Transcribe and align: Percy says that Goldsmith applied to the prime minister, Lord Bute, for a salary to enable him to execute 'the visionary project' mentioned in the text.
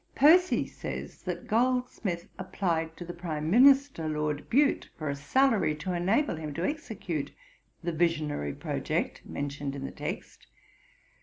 Percy 0.15 0.65
says 0.65 1.21
that 1.21 1.45
Goldsmith 1.45 2.27
applied 2.39 2.97
to 2.97 3.05
the 3.05 3.13
prime 3.13 3.51
minister, 3.51 4.09
Lord 4.09 4.49
Bute, 4.49 4.89
for 4.97 5.09
a 5.11 5.15
salary 5.15 5.75
to 5.75 5.93
enable 5.93 6.37
him 6.37 6.55
to 6.55 6.65
execute 6.65 7.29
'the 7.83 7.91
visionary 7.91 8.53
project' 8.55 9.21
mentioned 9.27 9.75
in 9.75 9.85
the 9.85 9.91
text. 9.91 10.47